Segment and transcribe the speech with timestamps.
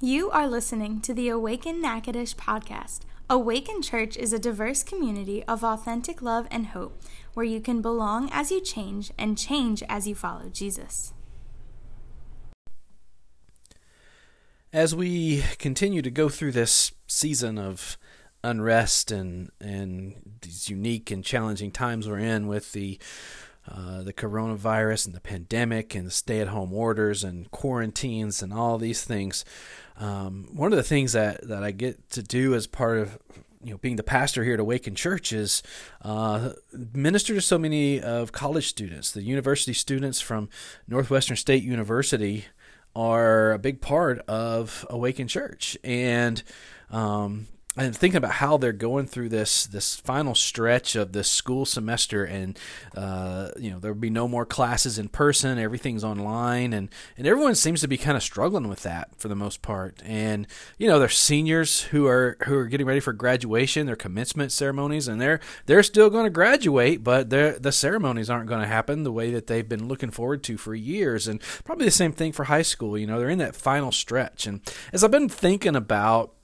[0.00, 3.00] You are listening to the Awaken Natchitoches podcast.
[3.30, 7.00] Awaken Church is a diverse community of authentic love and hope
[7.32, 11.14] where you can belong as you change and change as you follow Jesus.
[14.70, 17.96] As we continue to go through this season of
[18.44, 22.98] unrest and and these unique and challenging times we're in with the
[23.66, 29.02] uh, the coronavirus and the pandemic and the stay-at-home orders and quarantines and all these
[29.02, 29.42] things.
[29.98, 33.18] Um, one of the things that, that I get to do as part of
[33.62, 35.62] you know being the pastor here at Awaken Church is
[36.02, 39.10] uh, minister to so many of college students.
[39.10, 40.48] The university students from
[40.86, 42.44] Northwestern State University
[42.94, 46.42] are a big part of Awaken Church, and
[46.90, 51.66] um, and thinking about how they're going through this this final stretch of this school
[51.66, 52.58] semester, and
[52.96, 57.54] uh, you know there'll be no more classes in person, everything's online, and and everyone
[57.54, 60.02] seems to be kind of struggling with that for the most part.
[60.04, 60.46] And
[60.78, 65.06] you know, there's seniors who are who are getting ready for graduation, their commencement ceremonies,
[65.06, 69.12] and they're they're still going to graduate, but the ceremonies aren't going to happen the
[69.12, 71.28] way that they've been looking forward to for years.
[71.28, 72.96] And probably the same thing for high school.
[72.96, 74.60] You know, they're in that final stretch, and
[74.92, 76.35] as I've been thinking about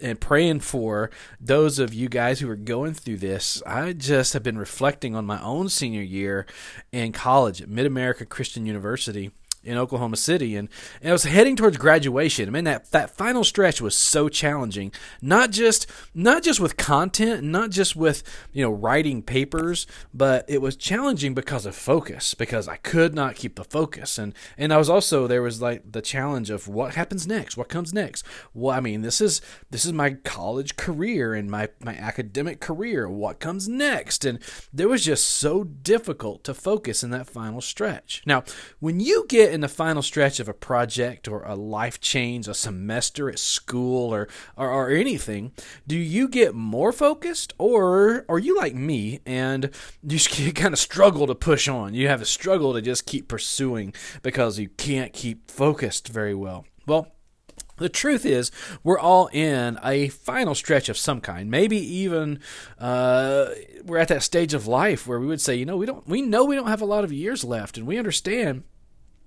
[0.00, 1.10] and praying for
[1.40, 3.62] those of you guys who are going through this.
[3.66, 6.46] I just have been reflecting on my own senior year
[6.90, 9.30] in college at Mid America Christian University
[9.64, 10.68] in Oklahoma City, and,
[11.00, 12.48] and I was heading towards graduation.
[12.48, 14.92] I mean that that final stretch was so challenging.
[15.20, 20.60] Not just not just with content, not just with you know writing papers, but it
[20.60, 22.34] was challenging because of focus.
[22.34, 25.92] Because I could not keep the focus, and and I was also there was like
[25.92, 28.24] the challenge of what happens next, what comes next.
[28.54, 33.08] Well, I mean this is this is my college career and my my academic career.
[33.08, 34.24] What comes next?
[34.24, 34.38] And
[34.72, 38.22] there was just so difficult to focus in that final stretch.
[38.26, 38.44] Now,
[38.80, 42.54] when you get in the final stretch of a project or a life change, a
[42.54, 45.52] semester at school, or, or, or anything,
[45.86, 49.70] do you get more focused, or are you like me and
[50.02, 51.94] you, kind of struggle to push on?
[51.94, 56.64] You have a struggle to just keep pursuing because you can't keep focused very well.
[56.86, 57.08] Well,
[57.76, 58.50] the truth is,
[58.82, 61.50] we're all in a final stretch of some kind.
[61.50, 62.40] Maybe even
[62.78, 63.48] uh,
[63.84, 66.22] we're at that stage of life where we would say, you know, we don't, we
[66.22, 68.62] know we don't have a lot of years left, and we understand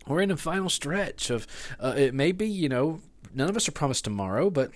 [0.07, 1.47] we're in a final stretch of
[1.79, 3.01] uh, it may be you know
[3.33, 4.71] none of us are promised tomorrow but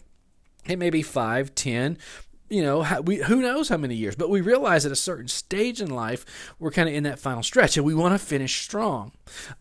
[0.65, 1.97] it may be five ten
[2.49, 5.81] you know, we, who knows how many years, but we realize at a certain stage
[5.81, 6.25] in life,
[6.57, 9.11] we're kind of in that final stretch and we want to finish strong.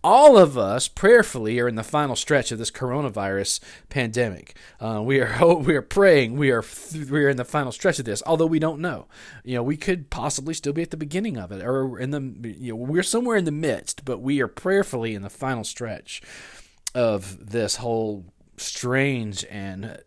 [0.02, 3.60] All of us, prayerfully, are in the final stretch of this coronavirus
[3.90, 4.56] pandemic.
[4.80, 6.36] Uh, we are we are praying.
[6.36, 6.64] We are
[7.10, 9.06] we are in the final stretch of this, although we don't know.
[9.44, 12.56] You know, we could possibly still be at the beginning of it, or in the
[12.58, 16.22] you know we're somewhere in the midst, but we are prayerfully in the final stretch
[16.94, 18.24] of this whole
[18.56, 19.98] strange and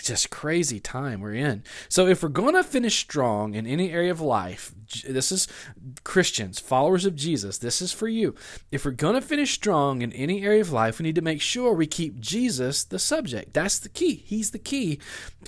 [0.00, 1.62] just crazy time we're in.
[1.88, 4.72] So if we're going to finish strong in any area of life,
[5.06, 5.48] this is
[6.04, 8.34] Christians, followers of Jesus, this is for you.
[8.70, 11.40] If we're going to finish strong in any area of life, we need to make
[11.40, 13.54] sure we keep Jesus the subject.
[13.54, 14.22] That's the key.
[14.26, 14.98] He's the key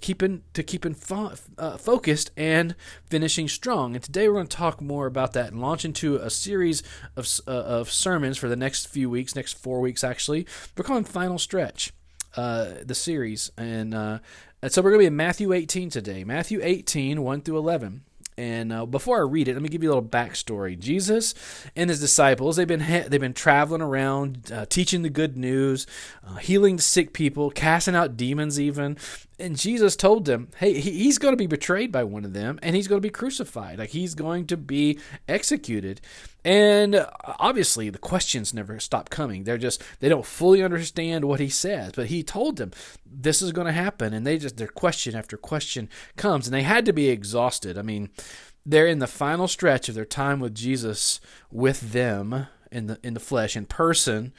[0.00, 2.74] keeping to keeping fo- uh, focused and
[3.06, 3.94] finishing strong.
[3.94, 6.82] And today we're going to talk more about that and launch into a series
[7.16, 10.46] of uh, of sermons for the next few weeks, next 4 weeks actually.
[10.76, 11.92] We're calling Final Stretch
[12.36, 13.50] uh, the series.
[13.56, 14.18] And, uh,
[14.62, 16.24] and so we're going to be in Matthew 18 today.
[16.24, 18.02] Matthew 18, 1 through 11.
[18.41, 20.78] And uh, before I read it, let me give you a little backstory.
[20.78, 21.34] Jesus
[21.76, 25.86] and his disciples they've been ha- they've been traveling around, uh, teaching the good news,
[26.26, 28.97] uh, healing sick people, casting out demons, even.
[29.40, 32.76] And Jesus told them, "Hey, he's going to be betrayed by one of them, and
[32.76, 33.78] he's going to be crucified.
[33.78, 36.00] Like he's going to be executed."
[36.44, 39.44] And uh, obviously, the questions never stop coming.
[39.44, 42.72] They're just they don't fully understand what he says, but he told them
[43.04, 46.62] this is going to happen, and they just their question after question comes, and they
[46.62, 47.76] had to be exhausted.
[47.76, 48.10] I mean,
[48.64, 53.14] they're in the final stretch of their time with Jesus, with them in the in
[53.14, 54.32] the flesh, in person.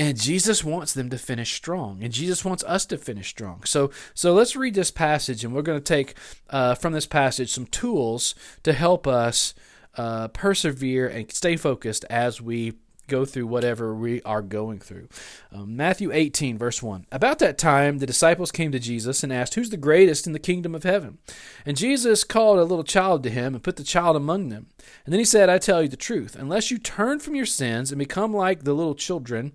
[0.00, 3.64] And Jesus wants them to finish strong, and Jesus wants us to finish strong.
[3.64, 6.14] So, so let's read this passage, and we're going to take
[6.48, 9.52] uh, from this passage some tools to help us
[9.98, 12.78] uh, persevere and stay focused as we
[13.10, 15.08] go through whatever we are going through.
[15.52, 17.06] Um, Matthew 18, verse 1.
[17.12, 20.38] About that time, the disciples came to Jesus and asked, Who's the greatest in the
[20.38, 21.18] kingdom of heaven?
[21.66, 24.68] And Jesus called a little child to him and put the child among them.
[25.04, 27.90] And then he said, I tell you the truth, unless you turn from your sins
[27.90, 29.52] and become like the little children,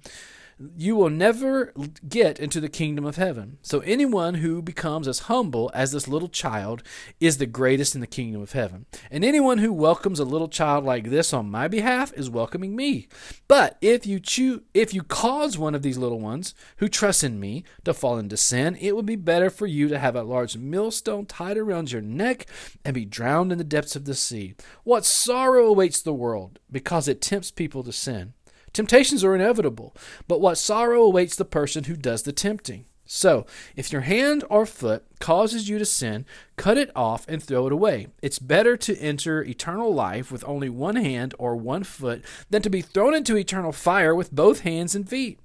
[0.77, 1.73] you will never
[2.07, 3.57] get into the kingdom of heaven.
[3.61, 6.81] So anyone who becomes as humble as this little child
[7.19, 8.85] is the greatest in the kingdom of heaven.
[9.11, 13.07] And anyone who welcomes a little child like this on my behalf is welcoming me.
[13.47, 17.39] But if you choose if you cause one of these little ones who trust in
[17.39, 20.55] me to fall into sin, it would be better for you to have a large
[20.55, 22.45] millstone tied around your neck
[22.83, 24.55] and be drowned in the depths of the sea.
[24.83, 28.33] What sorrow awaits the world because it tempts people to sin.
[28.75, 29.95] Temptations are inevitable,
[30.27, 32.83] but what sorrow awaits the person who does the tempting.
[33.05, 33.45] So,
[33.77, 36.25] if your hand or foot causes you to sin,
[36.57, 38.07] cut it off and throw it away.
[38.21, 42.69] It's better to enter eternal life with only one hand or one foot than to
[42.69, 45.39] be thrown into eternal fire with both hands and feet.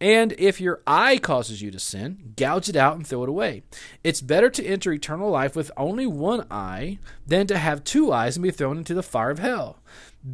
[0.00, 3.62] And if your eye causes you to sin, gouge it out and throw it away.
[4.04, 8.36] It's better to enter eternal life with only one eye than to have two eyes
[8.36, 9.78] and be thrown into the fire of hell.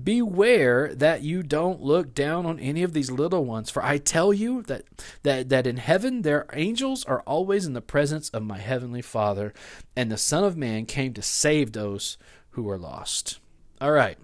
[0.03, 4.33] Beware that you don't look down on any of these little ones, for I tell
[4.33, 4.85] you that,
[5.25, 9.53] that, that in heaven their angels are always in the presence of my heavenly Father,
[9.95, 12.17] and the Son of Man came to save those
[12.51, 13.41] who are lost.
[13.81, 14.17] All right.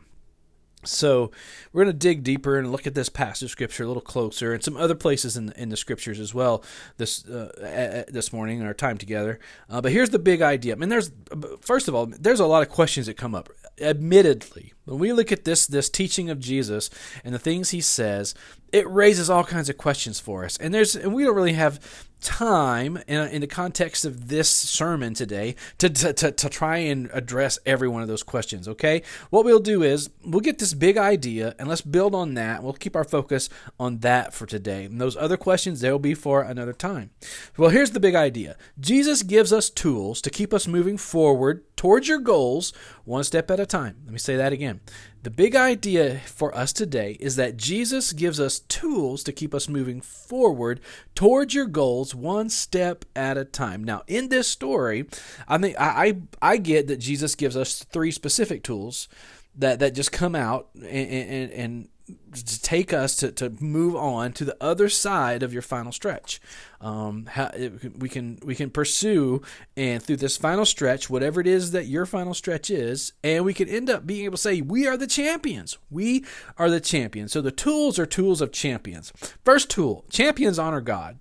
[0.83, 1.31] So
[1.73, 4.55] we're going to dig deeper and look at this passage of scripture a little closer,
[4.55, 6.65] and some other places in the, in the scriptures as well
[6.97, 9.39] this uh, this morning in our time together.
[9.69, 10.73] Uh, but here's the big idea.
[10.73, 11.13] I mean, there's
[11.61, 13.51] first of all, there's a lot of questions that come up.
[13.81, 16.91] Admittedly, when we look at this this teaching of Jesus
[17.25, 18.35] and the things he says,
[18.73, 20.57] it raises all kinds of questions for us.
[20.59, 25.15] And there's and we don't really have time in, in the context of this sermon
[25.15, 29.03] today to, to, to, to, try and address every one of those questions, okay?
[29.31, 32.63] What we'll do is we'll get this big idea and let's build on that.
[32.63, 34.85] We'll keep our focus on that for today.
[34.85, 37.11] And those other questions, they'll be for another time.
[37.57, 42.09] Well, here's the big idea Jesus gives us tools to keep us moving forward towards
[42.09, 42.73] your goals
[43.05, 43.97] one step at a time.
[44.05, 44.81] Let me say that again.
[45.23, 49.69] The big idea for us today is that Jesus gives us tools to keep us
[49.69, 50.81] moving forward
[51.15, 53.85] towards your goals one step at a time.
[53.85, 55.07] Now, in this story,
[55.47, 59.09] I think I I, I get that Jesus gives us three specific tools
[59.57, 61.89] that that just come out and, and, and
[62.33, 66.41] to take us to, to move on to the other side of your final stretch.
[66.81, 69.43] Um, how, it, we can we can pursue
[69.77, 73.55] and through this final stretch, whatever it is that your final stretch is, and we
[73.55, 75.79] can end up being able to say we are the champions.
[75.91, 76.25] We
[76.57, 77.33] are the champions.
[77.33, 79.13] So the tools are tools of champions.
[79.45, 81.19] First tool: champions honor God.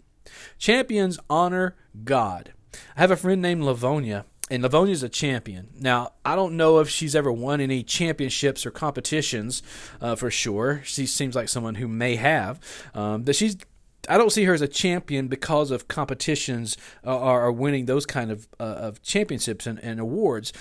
[0.57, 2.53] Champions honor God.
[2.95, 5.69] I have a friend named Lavonia and Livonia's a champion.
[5.79, 9.61] Now, I don't know if she's ever won any championships or competitions
[10.01, 10.81] uh, for sure.
[10.83, 12.59] She seems like someone who may have,
[12.93, 13.57] um, but she's.
[14.07, 18.31] I don't see her as a champion because of competitions uh, or, winning those kind
[18.31, 20.53] of uh, of championships and, and awards.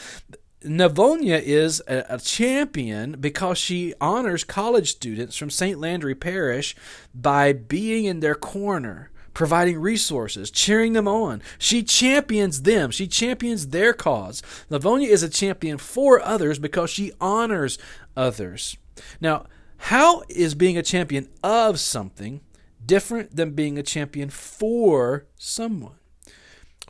[0.64, 5.78] Navonia is a, a, champion because she honors college students from St.
[5.78, 6.74] Landry Parish
[7.14, 11.40] by being in their corner providing resources, cheering them on.
[11.60, 12.90] She champions them.
[12.90, 14.42] She champions their cause.
[14.68, 17.78] Livonia is a champion for others because she honors
[18.16, 18.76] others.
[19.20, 19.46] Now,
[19.76, 22.40] how is being a champion of something
[22.84, 25.94] different than being a champion for someone?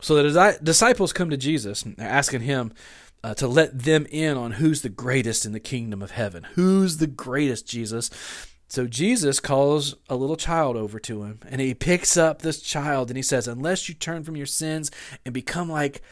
[0.01, 2.73] So the disciples come to Jesus and they're asking him
[3.23, 6.47] uh, to let them in on who's the greatest in the kingdom of heaven.
[6.55, 8.09] Who's the greatest, Jesus?
[8.69, 13.09] So Jesus calls a little child over to him and he picks up this child
[13.09, 14.91] and he says, Unless you turn from your sins
[15.25, 16.03] and become like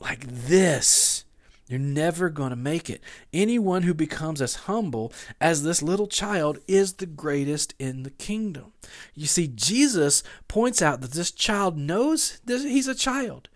[0.00, 1.24] like this,
[1.68, 3.00] you're never going to make it.
[3.32, 8.72] Anyone who becomes as humble as this little child is the greatest in the kingdom.
[9.14, 13.48] You see, Jesus points out that this child knows that he's a child.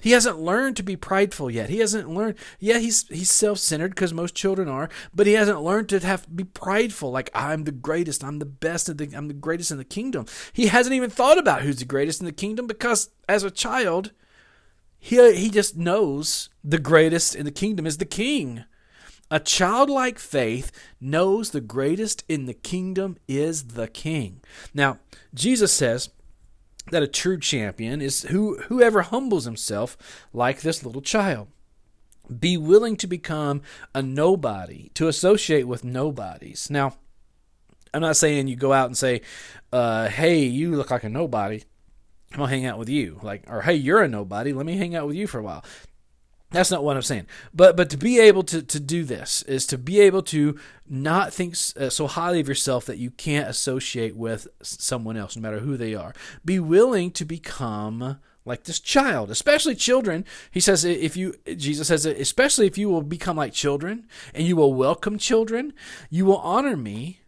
[0.00, 1.70] He hasn't learned to be prideful yet.
[1.70, 2.36] He hasn't learned.
[2.58, 6.30] Yeah, he's he's self-centered because most children are, but he hasn't learned to have to
[6.30, 7.10] be prideful.
[7.10, 8.24] Like I'm the greatest.
[8.24, 8.86] I'm the best.
[8.96, 10.26] The, I'm the greatest in the kingdom.
[10.52, 14.12] He hasn't even thought about who's the greatest in the kingdom because as a child,
[14.98, 18.64] he he just knows the greatest in the kingdom is the king.
[19.32, 24.40] A childlike faith knows the greatest in the kingdom is the king.
[24.74, 24.98] Now,
[25.32, 26.10] Jesus says
[26.90, 29.96] that a true champion is who whoever humbles himself
[30.32, 31.48] like this little child.
[32.38, 33.62] Be willing to become
[33.94, 36.68] a nobody, to associate with nobodies.
[36.70, 36.94] Now,
[37.92, 39.22] I'm not saying you go out and say,
[39.72, 41.62] uh, "Hey, you look like a nobody.
[42.32, 44.52] I'm gonna hang out with you." Like, or "Hey, you're a nobody.
[44.52, 45.64] Let me hang out with you for a while."
[46.50, 47.26] That's not what I'm saying.
[47.54, 51.32] But but to be able to, to do this is to be able to not
[51.32, 55.60] think uh, so highly of yourself that you can't associate with someone else, no matter
[55.60, 56.12] who they are.
[56.44, 60.24] Be willing to become like this child, especially children.
[60.50, 64.56] He says, if you, Jesus says, especially if you will become like children and you
[64.56, 65.72] will welcome children,
[66.08, 67.20] you will honor me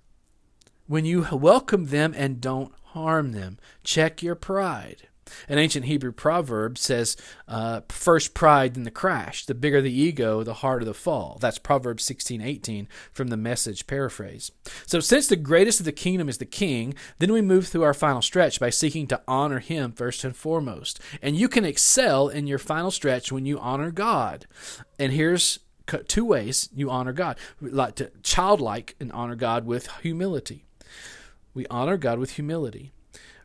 [0.87, 3.59] when you welcome them and don't harm them.
[3.85, 5.09] Check your pride.
[5.49, 7.17] An ancient Hebrew proverb says,
[7.49, 9.47] uh, first pride, then the crash.
[9.47, 11.39] The bigger the ego, the harder the fall.
[11.41, 14.53] That's Proverbs 16:18 from the message paraphrase.
[14.87, 17.95] So since the greatest of the kingdom is the king, then we move through our
[17.95, 21.01] final stretch by seeking to honor him first and foremost.
[21.21, 24.47] And you can excel in your final stretch when you honor God.
[24.99, 25.59] And here's
[26.09, 27.39] two ways you honor God.
[27.61, 30.65] Like to childlike and honor God with humility.
[31.55, 32.93] We honor God with humility.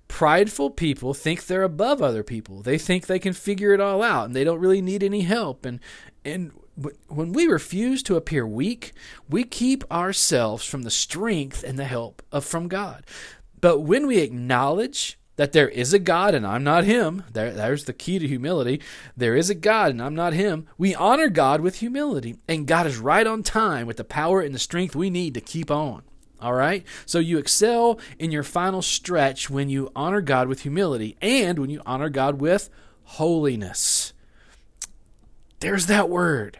[0.08, 2.62] Prideful people think they're above other people.
[2.62, 5.66] They think they can figure it all out and they don't really need any help.
[5.66, 5.80] And
[6.24, 6.52] and
[7.08, 8.94] when we refuse to appear weak,
[9.28, 13.06] we keep ourselves from the strength and the help of from God.
[13.60, 17.86] But when we acknowledge that there is a God and I'm not him, there, there's
[17.86, 18.82] the key to humility.
[19.16, 20.68] There is a God and I'm not him.
[20.78, 24.54] We honor God with humility, and God is right on time with the power and
[24.54, 26.04] the strength we need to keep on.
[26.40, 26.86] All right?
[27.06, 31.70] So you excel in your final stretch when you honor God with humility and when
[31.70, 32.70] you honor God with
[33.04, 34.14] holiness.
[35.60, 36.60] There's that word.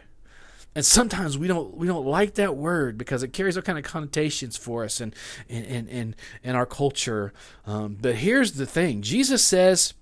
[0.74, 3.84] And sometimes we don't we don't like that word because it carries all kind of
[3.84, 5.14] connotations for us and
[5.48, 7.32] in in in, in our culture.
[7.66, 9.94] Um, but here's the thing: Jesus says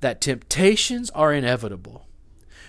[0.00, 2.06] that temptations are inevitable.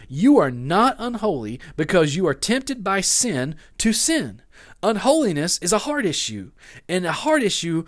[0.09, 4.41] You are not unholy because you are tempted by sin to sin.
[4.83, 6.51] Unholiness is a heart issue,
[6.87, 7.85] and a heart issue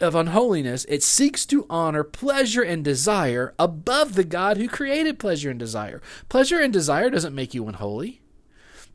[0.00, 5.50] of unholiness, it seeks to honor pleasure and desire above the God who created pleasure
[5.50, 6.02] and desire.
[6.28, 8.20] Pleasure and desire doesn't make you unholy.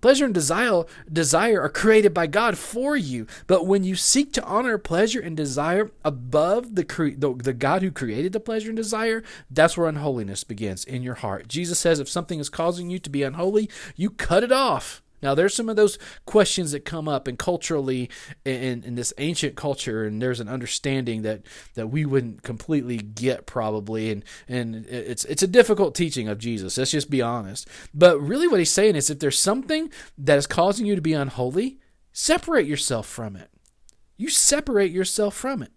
[0.01, 3.27] Pleasure and desire, desire are created by God for you.
[3.47, 7.81] But when you seek to honor pleasure and desire above the, cre- the, the God
[7.81, 11.49] who created the pleasure and desire, that's where unholiness begins in your heart.
[11.49, 15.01] Jesus says if something is causing you to be unholy, you cut it off.
[15.21, 18.09] Now, there's some of those questions that come up, and culturally,
[18.45, 21.43] in, in this ancient culture, and there's an understanding that,
[21.75, 26.77] that we wouldn't completely get probably, and and it's it's a difficult teaching of Jesus.
[26.77, 27.67] Let's just be honest.
[27.93, 31.13] But really, what he's saying is, if there's something that is causing you to be
[31.13, 31.79] unholy,
[32.11, 33.49] separate yourself from it.
[34.17, 35.71] You separate yourself from it.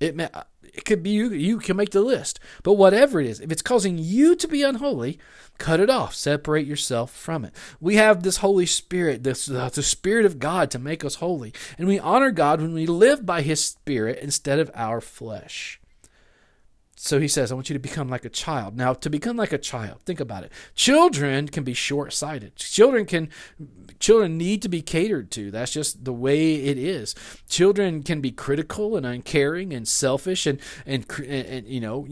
[0.00, 0.28] It may,
[0.62, 1.30] it could be you.
[1.30, 4.62] You can make the list, but whatever it is, if it's causing you to be
[4.62, 5.18] unholy,
[5.58, 6.14] cut it off.
[6.14, 7.54] Separate yourself from it.
[7.80, 11.52] We have this Holy Spirit, this uh, the Spirit of God to make us holy,
[11.78, 15.79] and we honor God when we live by His Spirit instead of our flesh.
[17.02, 18.76] So he says, I want you to become like a child.
[18.76, 20.52] Now, to become like a child, think about it.
[20.74, 22.56] Children can be short-sighted.
[22.56, 23.30] Children can
[24.00, 25.50] children need to be catered to.
[25.50, 27.14] That's just the way it is.
[27.48, 32.06] Children can be critical and uncaring and selfish and and, and, and you know,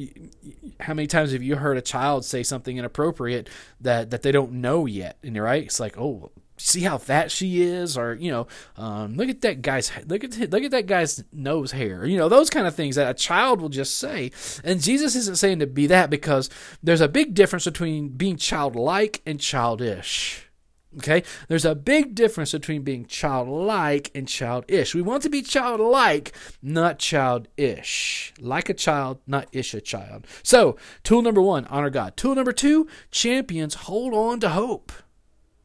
[0.80, 3.50] how many times have you heard a child say something inappropriate
[3.82, 5.18] that that they don't know yet?
[5.22, 5.64] And you're right?
[5.64, 8.46] It's like, "Oh, see how fat she is or you know
[8.76, 12.28] um, look at that guy's look at look at that guy's nose hair you know
[12.28, 14.30] those kind of things that a child will just say.
[14.64, 16.50] And jesus isn't saying to be that because
[16.82, 20.48] there's a big difference between being childlike and childish
[20.96, 21.22] okay?
[21.48, 24.94] There's a big difference between being childlike and childish.
[24.94, 28.32] We want to be childlike not childish.
[28.38, 30.26] Like a child not ish a child.
[30.42, 32.16] So tool number one honor god.
[32.16, 34.92] Tool number two champions hold on to hope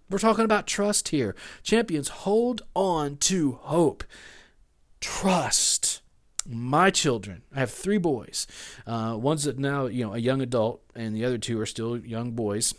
[0.10, 1.36] we're talking about trust here.
[1.64, 4.04] Champions, hold on to hope.
[5.00, 6.02] Trust.
[6.46, 8.48] My children, I have three boys.
[8.86, 12.32] Uh, one's now you know a young adult, and the other two are still young
[12.32, 12.76] boys,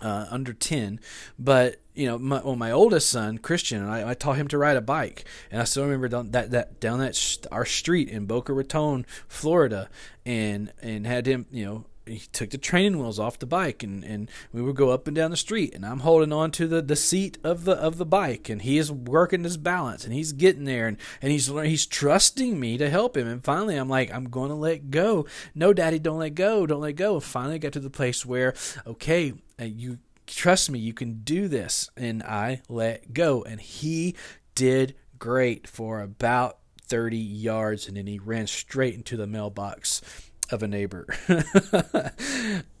[0.00, 1.00] uh, under ten.
[1.36, 4.76] But you know, my, well, my oldest son Christian, I, I, taught him to ride
[4.76, 8.26] a bike, and I still remember down that that down that sh- our street in
[8.26, 9.90] Boca Raton, Florida,
[10.24, 14.02] and and had him you know he took the training wheels off the bike and,
[14.02, 16.82] and we would go up and down the street and I'm holding on to the,
[16.82, 20.32] the seat of the of the bike and he is working his balance and he's
[20.32, 24.12] getting there and, and he's he's trusting me to help him and finally I'm like
[24.12, 25.26] I'm going to let go.
[25.54, 27.14] No daddy don't let go don't let go.
[27.14, 28.54] And finally I got to the place where
[28.86, 34.16] okay uh, you trust me you can do this and I let go and he
[34.54, 40.02] did great for about 30 yards and then he ran straight into the mailbox
[40.50, 41.06] of a neighbor.
[41.30, 42.10] uh,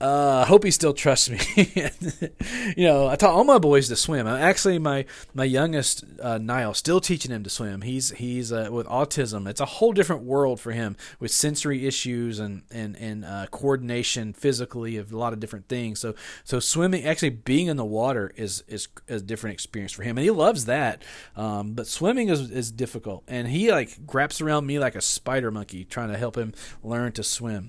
[0.00, 1.38] I hope he still trusts me.
[2.76, 4.26] you know, I taught all my boys to swim.
[4.26, 7.82] I'm actually my my youngest uh, Niall still teaching him to swim.
[7.82, 9.48] He's he's uh, with autism.
[9.48, 14.32] It's a whole different world for him with sensory issues and and and uh, coordination
[14.32, 16.00] physically of a lot of different things.
[16.00, 16.14] So
[16.44, 20.24] so swimming, actually being in the water is is a different experience for him, and
[20.24, 21.02] he loves that.
[21.36, 25.50] Um, but swimming is is difficult, and he like wraps around me like a spider
[25.50, 26.52] monkey, trying to help him
[26.82, 27.61] learn to swim.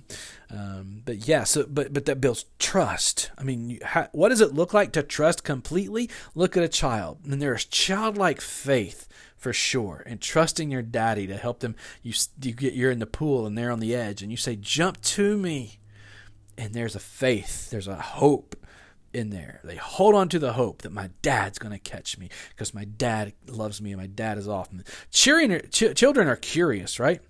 [0.49, 3.31] Um, but yeah, so but but that builds trust.
[3.37, 3.79] I mean, you,
[4.11, 6.09] what does it look like to trust completely?
[6.35, 9.07] Look at a child, and there is childlike faith
[9.43, 11.75] for sure and trusting your daddy to help them.
[12.01, 14.55] You you get you're in the pool and they're on the edge and you say
[14.55, 15.79] jump to me.
[16.57, 18.55] And there's a faith there's a hope
[19.11, 19.59] in there.
[19.63, 22.85] They hold on to the hope that my dad's going to catch me because my
[22.85, 24.69] dad loves me and my dad is off.
[25.11, 27.21] Cheering ch- children are curious right?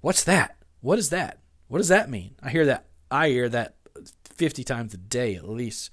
[0.00, 0.56] What's that?
[0.80, 1.39] What is that
[1.70, 2.34] what does that mean?
[2.42, 3.74] I hear that i hear that
[4.24, 5.90] 50 times a day at least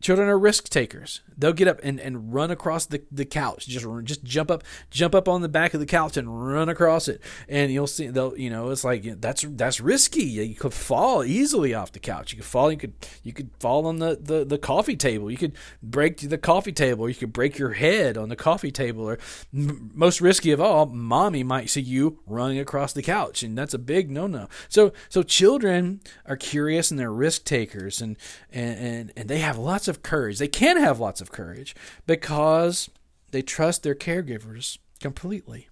[0.00, 1.20] Children are risk takers.
[1.36, 3.66] They'll get up and, and run across the, the couch.
[3.66, 7.08] Just just jump up jump up on the back of the couch and run across
[7.08, 7.20] it.
[7.48, 10.22] And you'll see they'll you know it's like that's that's risky.
[10.22, 12.32] You could fall easily off the couch.
[12.32, 12.70] You could fall.
[12.70, 15.30] You could you could fall on the, the, the coffee table.
[15.30, 17.08] You could break the coffee table.
[17.08, 19.08] You could break your head on the coffee table.
[19.08, 19.18] Or
[19.52, 23.74] m- most risky of all, mommy might see you running across the couch, and that's
[23.74, 24.48] a big no no.
[24.68, 28.16] So so children are curious and they're risk takers, and
[28.52, 30.38] and and, and they have lots of courage.
[30.38, 31.74] They can have lots of courage
[32.06, 32.88] because
[33.30, 35.68] they trust their caregivers completely.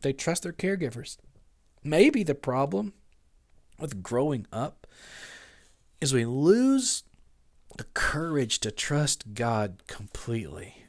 [0.00, 1.16] They trust their caregivers.
[1.82, 2.92] Maybe the problem
[3.78, 4.86] with growing up
[6.00, 7.04] is we lose
[7.76, 10.85] the courage to trust God completely.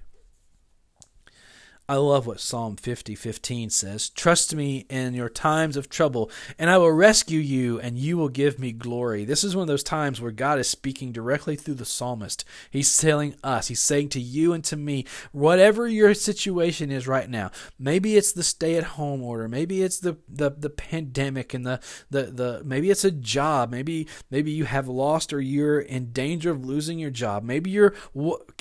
[1.89, 6.29] I love what Psalm 50:15 says, "Trust me in your times of trouble,
[6.59, 9.69] and I will rescue you and you will give me glory." This is one of
[9.69, 12.43] those times where God is speaking directly through the psalmist.
[12.69, 17.29] He's telling us, he's saying to you and to me, whatever your situation is right
[17.29, 17.51] now.
[17.79, 21.79] Maybe it's the stay-at-home order, maybe it's the the, the pandemic and the,
[22.11, 26.51] the the maybe it's a job, maybe maybe you have lost or you're in danger
[26.51, 27.45] of losing your job.
[27.45, 27.93] Maybe you're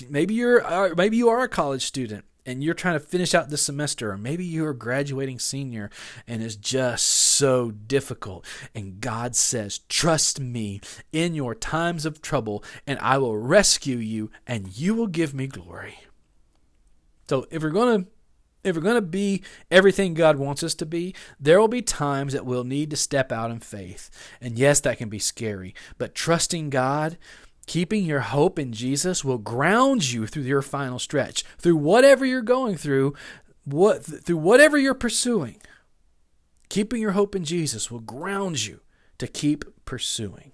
[0.09, 3.51] maybe you're uh, maybe you are a college student and you're trying to finish out
[3.51, 5.91] this semester, or maybe you're graduating senior
[6.27, 8.47] and it's just so difficult.
[8.75, 10.81] And God says, Trust me
[11.13, 15.47] in your times of trouble, and I will rescue you, and you will give me
[15.47, 15.99] glory.
[17.29, 18.11] So if we're going to
[18.65, 22.33] if we're going to be everything God wants us to be, there will be times
[22.33, 24.11] that we'll need to step out in faith.
[24.41, 27.17] And yes, that can be scary, but trusting God
[27.67, 32.43] Keeping your hope in Jesus will ground you through your final stretch, through whatever you're
[32.43, 33.15] going through,
[33.65, 35.61] what through whatever you're pursuing.
[36.69, 38.81] Keeping your hope in Jesus will ground you
[39.19, 40.53] to keep pursuing.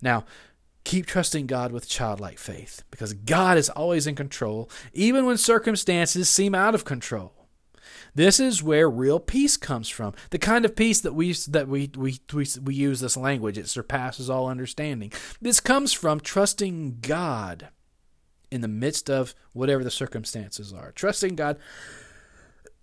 [0.00, 0.24] Now,
[0.84, 6.28] keep trusting God with childlike faith because God is always in control, even when circumstances
[6.28, 7.39] seem out of control.
[8.14, 10.14] This is where real peace comes from.
[10.30, 13.68] The kind of peace that we that we we we, we use this language it
[13.68, 15.12] surpasses all understanding.
[15.40, 17.68] This comes from trusting God
[18.50, 20.92] in the midst of whatever the circumstances are.
[20.92, 21.58] Trusting God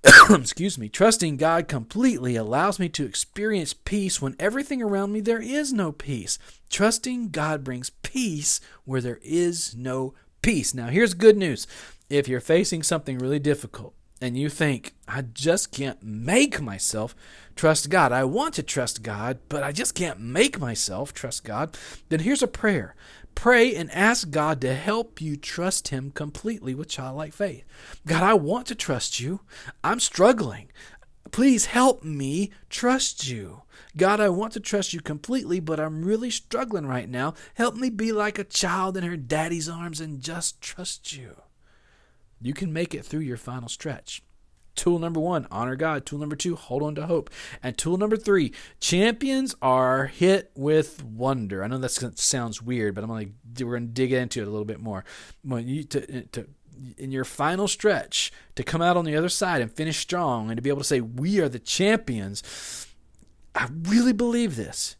[0.29, 5.41] excuse me, trusting God completely allows me to experience peace when everything around me there
[5.41, 6.37] is no peace.
[6.69, 10.73] Trusting God brings peace where there is no peace.
[10.73, 11.67] Now, here's good news.
[12.09, 17.15] If you're facing something really difficult, and you think, I just can't make myself
[17.55, 18.11] trust God.
[18.11, 21.77] I want to trust God, but I just can't make myself trust God.
[22.09, 22.95] Then here's a prayer
[23.35, 27.63] pray and ask God to help you trust Him completely with childlike faith.
[28.07, 29.41] God, I want to trust you.
[29.83, 30.71] I'm struggling.
[31.31, 33.61] Please help me trust you.
[33.95, 37.35] God, I want to trust you completely, but I'm really struggling right now.
[37.53, 41.35] Help me be like a child in her daddy's arms and just trust you.
[42.41, 44.21] You can make it through your final stretch.
[44.75, 46.05] Tool number one, honor God.
[46.05, 47.31] Tool number two, hold on to hope.
[47.63, 51.63] And tool number three, champions are hit with wonder.
[51.63, 53.25] I know that sounds weird, but I'm gonna
[53.65, 55.03] we're gonna dig into it a little bit more.
[55.41, 56.47] When you to, uh, to
[56.97, 60.57] in your final stretch to come out on the other side and finish strong and
[60.57, 62.85] to be able to say we are the champions.
[63.55, 64.96] I really believe this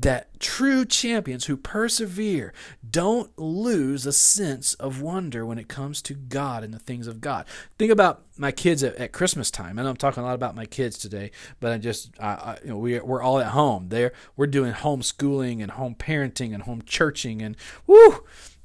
[0.00, 2.52] that true champions who persevere
[2.88, 7.20] don't lose a sense of wonder when it comes to God and the things of
[7.20, 7.44] God.
[7.78, 10.56] Think about my kids at, at Christmas time, I know I'm talking a lot about
[10.56, 11.30] my kids today.
[11.60, 13.88] But I just, I, I, you know, we we're all at home.
[13.88, 18.24] There, we're doing homeschooling and home parenting and home churching, and whoo,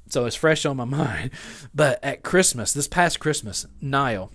[0.09, 1.31] so it's fresh on my mind.
[1.73, 4.31] But at Christmas, this past Christmas, Niall,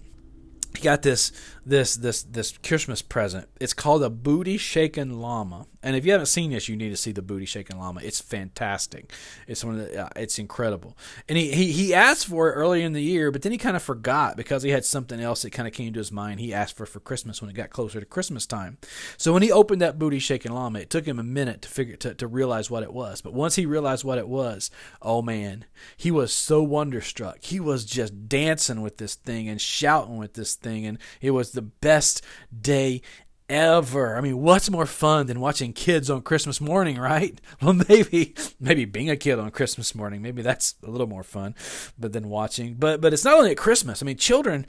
[0.76, 1.32] he got this
[1.64, 3.48] this this this Christmas present.
[3.60, 5.66] It's called a booty shaking llama.
[5.84, 8.00] And if you haven't seen this, you need to see the booty shaking llama.
[8.04, 9.12] It's fantastic.
[9.48, 10.96] It's one of the, uh, it's incredible.
[11.28, 13.76] And he, he he asked for it earlier in the year, but then he kind
[13.76, 16.40] of forgot because he had something else that kind of came to his mind.
[16.40, 18.78] He asked for for Christmas when it got closer to Christmas time.
[19.16, 21.96] So when he opened that booty shaking llama, it took him a minute to figure
[21.96, 23.20] to, to realize what it was.
[23.20, 24.70] But once he realized what it was,
[25.00, 25.64] oh man,
[25.96, 27.38] he was so wonderstruck.
[27.42, 31.51] He was just dancing with this thing and shouting with this thing, and it was
[31.52, 32.22] the best
[32.58, 33.02] day
[33.48, 34.16] ever.
[34.16, 37.40] I mean, what's more fun than watching kids on Christmas morning, right?
[37.62, 41.54] Well, maybe maybe being a kid on Christmas morning, maybe that's a little more fun,
[41.96, 42.74] but then watching.
[42.74, 44.02] But but it's not only at Christmas.
[44.02, 44.66] I mean, children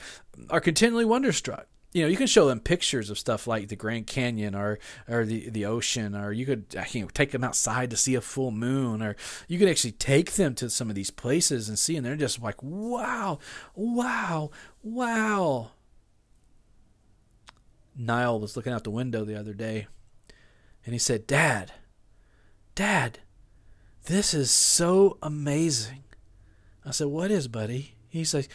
[0.52, 4.08] are continually wonderstruck you know, you can show them pictures of stuff like the Grand
[4.08, 7.92] Canyon or or the the ocean, or you could uh, you know take them outside
[7.92, 9.16] to see a full moon, or
[9.48, 12.42] you could actually take them to some of these places and see, and they're just
[12.42, 13.38] like, wow,
[13.76, 14.50] wow,
[14.82, 15.72] wow.
[17.96, 19.88] Niall was looking out the window the other day,
[20.86, 21.72] and he said, "Dad,
[22.76, 23.20] Dad,
[24.06, 26.04] this is so amazing."
[26.86, 28.50] I said, "What is, buddy?" He says,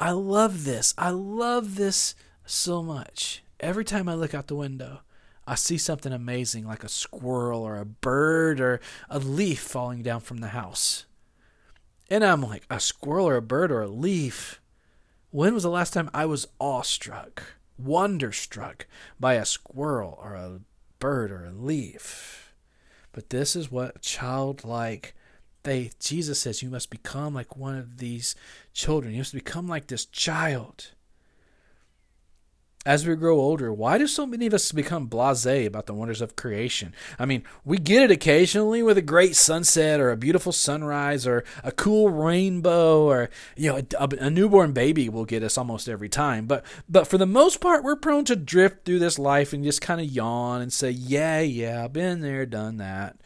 [0.00, 0.94] "I love this.
[0.96, 3.42] I love this." so much.
[3.60, 5.00] Every time I look out the window,
[5.46, 10.20] I see something amazing like a squirrel or a bird or a leaf falling down
[10.20, 11.06] from the house.
[12.10, 14.60] And I'm like, a squirrel or a bird or a leaf?
[15.30, 17.42] When was the last time I was awestruck,
[17.78, 18.86] wonderstruck
[19.18, 20.60] by a squirrel or a
[20.98, 22.54] bird or a leaf?
[23.12, 25.14] But this is what childlike
[25.62, 28.34] faith, Jesus says, you must become like one of these
[28.72, 29.12] children.
[29.12, 30.92] You must become like this child
[32.86, 36.20] as we grow older, why do so many of us become blasé about the wonders
[36.20, 36.94] of creation?
[37.18, 41.44] I mean, we get it occasionally with a great sunset or a beautiful sunrise or
[41.62, 46.08] a cool rainbow or you know a, a, newborn baby will get us almost every
[46.08, 46.46] time.
[46.46, 49.80] But but for the most part, we're prone to drift through this life and just
[49.80, 53.16] kind of yawn and say, "Yeah, yeah, been there, done that."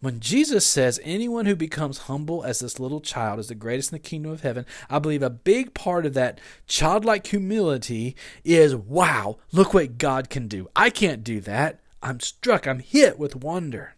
[0.00, 3.96] When Jesus says anyone who becomes humble as this little child is the greatest in
[3.96, 9.38] the kingdom of heaven, I believe a big part of that childlike humility is wow,
[9.50, 10.68] look what God can do.
[10.76, 11.80] I can't do that.
[12.00, 13.96] I'm struck, I'm hit with wonder.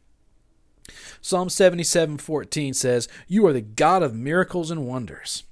[1.21, 5.45] Psalm 77:14 says, "You are the God of miracles and wonders."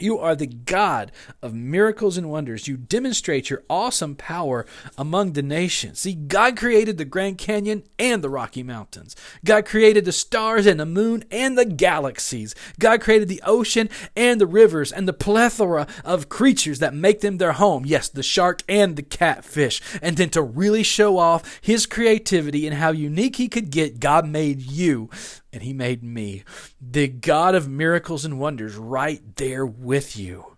[0.00, 2.68] You are the God of miracles and wonders.
[2.68, 6.00] You demonstrate your awesome power among the nations.
[6.00, 9.16] See, God created the Grand Canyon and the Rocky Mountains.
[9.44, 12.54] God created the stars and the moon and the galaxies.
[12.78, 17.38] God created the ocean and the rivers and the plethora of creatures that make them
[17.38, 17.84] their home.
[17.86, 19.80] Yes, the shark and the catfish.
[20.02, 24.26] And then to really show off his creativity and how unique he could get, God
[24.26, 25.10] made you
[25.52, 26.44] and he made me,
[26.80, 30.56] the God of miracles and wonders, right there with you.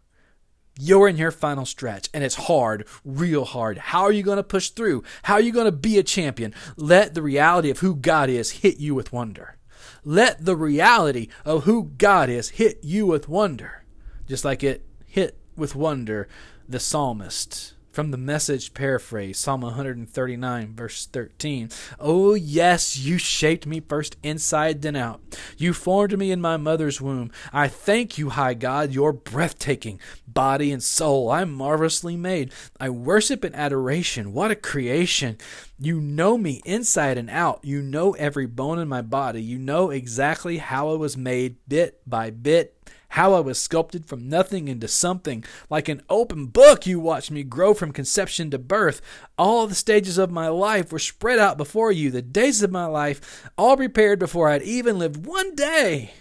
[0.79, 3.77] You're in your final stretch, and it's hard, real hard.
[3.77, 5.05] How are you going to push through?
[5.25, 6.55] How are you going to be a champion?
[6.77, 9.59] Let the reality of who God is hit you with wonder.
[10.05, 13.85] Let the reality of who God is hit you with wonder,
[14.27, 16.29] just like it hit with wonder
[16.69, 21.71] the psalmist from the message paraphrase, Psalm 139, verse 13.
[21.99, 25.21] Oh, yes, you shaped me first inside, then out.
[25.57, 27.31] You formed me in my mother's womb.
[27.53, 30.01] I thank you, high God, you're breathtaking.
[30.27, 32.53] Body and soul, I'm marvelously made.
[32.79, 34.33] I worship in adoration.
[34.33, 35.39] What a creation.
[35.79, 37.61] You know me inside and out.
[37.65, 39.43] You know every bone in my body.
[39.43, 42.77] You know exactly how I was made, bit by bit
[43.11, 45.45] how I was sculpted from nothing into something.
[45.69, 49.03] Like an open book, you watched me grow from conception to birth.
[49.37, 52.87] All the stages of my life were spread out before you, the days of my
[52.87, 56.13] life, all prepared before I'd even lived one day.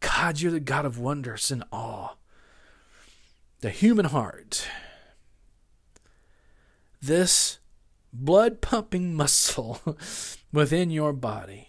[0.00, 2.16] God, you're the God of wonders and awe.
[3.60, 4.68] The human heart.
[7.00, 7.58] This
[8.12, 9.80] blood pumping muscle
[10.52, 11.67] within your body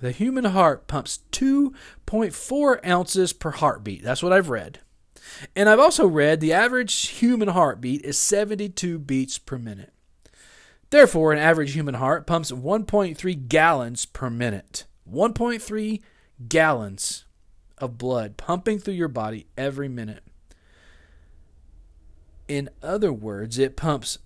[0.00, 4.02] the human heart pumps 2.4 ounces per heartbeat.
[4.02, 4.80] That's what I've read.
[5.54, 9.92] And I've also read the average human heartbeat is 72 beats per minute.
[10.90, 14.86] Therefore, an average human heart pumps 1.3 gallons per minute.
[15.10, 16.02] 1.3
[16.48, 17.24] gallons
[17.78, 20.24] of blood pumping through your body every minute.
[22.48, 24.18] In other words, it pumps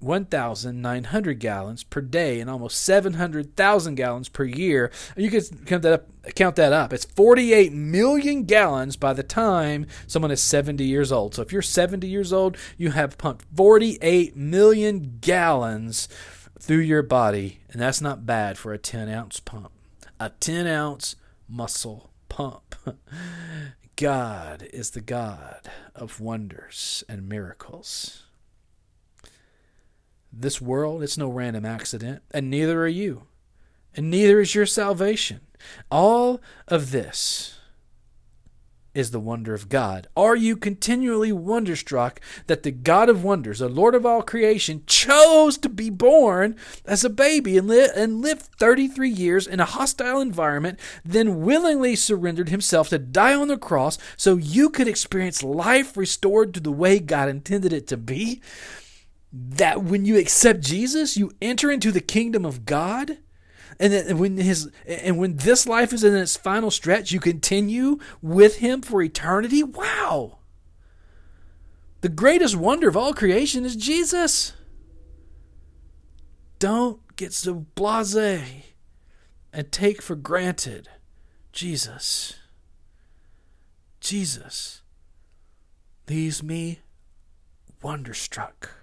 [0.00, 4.90] 1,900 gallons per day and almost 700,000 gallons per year.
[5.16, 6.06] You can count that up.
[6.34, 6.92] Count that up.
[6.92, 11.34] It's 48 million gallons by the time someone is 70 years old.
[11.34, 16.06] So if you're 70 years old, you have pumped 48 million gallons
[16.60, 19.70] through your body, and that's not bad for a 10 ounce pump.
[20.20, 21.16] A 10 ounce
[21.48, 22.74] muscle pump.
[23.96, 28.27] God is the God of wonders and miracles.
[30.32, 33.24] This world, it's no random accident, and neither are you.
[33.94, 35.40] And neither is your salvation.
[35.90, 37.58] All of this
[38.98, 40.08] is the wonder of God.
[40.16, 45.56] Are you continually wonderstruck that the God of wonders, the Lord of all creation, chose
[45.58, 50.20] to be born as a baby and, li- and live 33 years in a hostile
[50.20, 55.96] environment, then willingly surrendered himself to die on the cross so you could experience life
[55.96, 58.40] restored to the way God intended it to be?
[59.32, 63.18] That when you accept Jesus, you enter into the kingdom of God.
[63.80, 68.56] And when his and when this life is in its final stretch, you continue with
[68.56, 69.62] him for eternity.
[69.62, 70.38] Wow.
[72.00, 74.54] The greatest wonder of all creation is Jesus.
[76.58, 78.64] Don't get so blase
[79.52, 80.88] and take for granted
[81.52, 82.34] Jesus.
[84.00, 84.82] Jesus
[86.08, 86.80] leaves me
[87.82, 88.77] wonderstruck.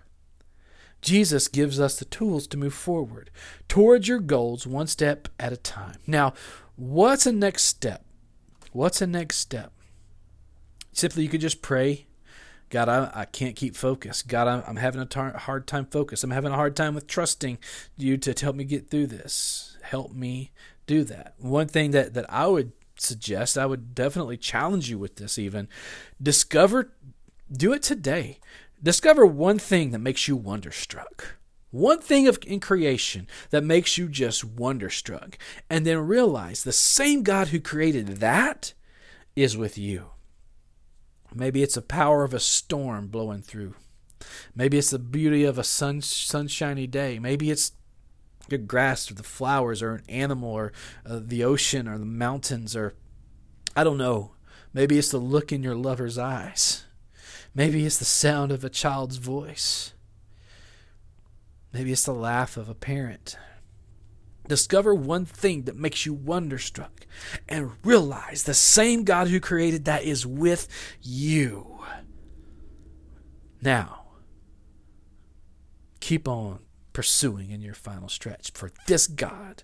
[1.05, 3.29] Jesus gives us the tools to move forward
[3.67, 5.99] towards your goals one step at a time.
[6.07, 6.33] Now,
[6.75, 8.03] what's the next step?
[8.71, 9.71] What's the next step?
[10.91, 12.07] Simply, you could just pray
[12.69, 14.21] God, I, I can't keep focus.
[14.21, 16.23] God, I'm, I'm having a tar- hard time focus.
[16.23, 17.59] I'm having a hard time with trusting
[17.95, 19.77] you to help me get through this.
[19.83, 20.51] Help me
[20.87, 21.35] do that.
[21.37, 25.67] One thing that, that I would suggest, I would definitely challenge you with this even.
[26.21, 26.91] Discover,
[27.51, 28.39] do it today.
[28.85, 31.37] Discover one thing that makes you wonderstruck.
[31.71, 35.39] One thing of, in creation that makes you just wonderstruck.
[35.71, 38.75] And then realize the same God who created that
[39.35, 40.11] is with you.
[41.33, 43.73] Maybe it's the power of a storm blowing through.
[44.55, 47.17] Maybe it's the beauty of a sun, sunshiny day.
[47.17, 47.71] Maybe it's
[48.49, 50.73] the grass or the flowers or an animal or
[51.07, 52.93] uh, the ocean or the mountains or
[53.75, 54.35] I don't know.
[54.75, 56.85] Maybe it's the look in your lover's eyes.
[57.55, 59.93] Maybe it's the sound of a child's voice.
[61.71, 63.37] Maybe it's the laugh of a parent.
[64.47, 67.07] Discover one thing that makes you wonderstruck
[67.47, 70.67] and realize the same God who created that is with
[71.01, 71.79] you.
[73.61, 74.03] Now,
[76.01, 76.59] keep on
[76.93, 79.63] pursuing in your final stretch, for this God,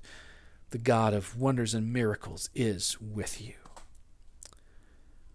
[0.71, 3.53] the God of wonders and miracles, is with you.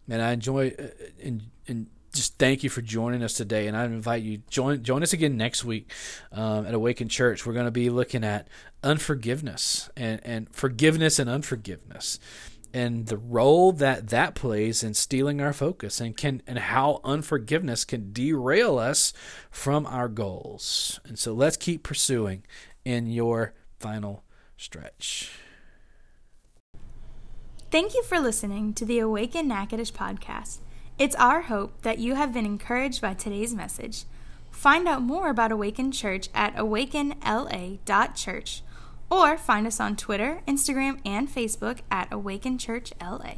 [0.09, 0.89] And I enjoy uh,
[1.23, 1.87] and, and
[2.17, 5.37] just thank you for joining us today, and I invite you join join us again
[5.37, 5.93] next week
[6.33, 7.47] um, at Awaken Church.
[7.47, 8.49] We're going to be looking at
[8.83, 12.19] unforgiveness and and forgiveness and unforgiveness,
[12.75, 17.85] and the role that that plays in stealing our focus, and can and how unforgiveness
[17.85, 19.13] can derail us
[19.51, 20.99] from our goals.
[21.05, 22.43] And so let's keep pursuing
[22.85, 24.25] in your final
[24.57, 25.31] stretch.
[27.71, 30.59] Thank you for listening to the Awaken Natchitoches podcast.
[30.99, 34.05] It's our hope that you have been encouraged by today's message.
[34.51, 38.63] Find out more about Awaken Church at awakenla.church
[39.11, 43.35] or find us on Twitter, Instagram, and Facebook at Awaken Church LA.